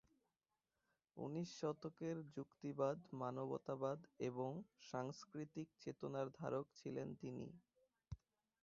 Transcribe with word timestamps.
ঊনিশ 1.17 1.49
শতকের 1.59 2.17
যুক্তিবাদ, 2.35 2.97
মানবতাবাদ 3.15 3.99
এবং 4.29 4.51
সাংস্কৃতিক 4.89 5.67
চেতনার 5.81 6.27
ধারক 6.39 6.65
ছিলেন 6.79 7.07
তিনি। 7.21 7.47